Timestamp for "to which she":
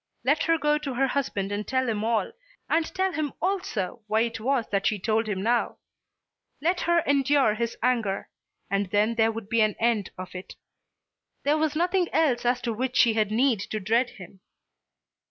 12.63-13.13